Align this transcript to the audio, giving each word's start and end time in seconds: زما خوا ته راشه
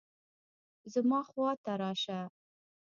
زما 0.93 1.19
خوا 1.29 1.51
ته 1.63 1.71
راشه 1.81 2.19